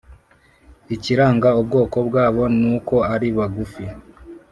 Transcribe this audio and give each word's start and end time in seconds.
ikiranga 0.95 1.49
ubwoko 1.61 1.97
bwabo 2.07 2.43
nuko 2.59 2.95
aribagufi 3.13 3.83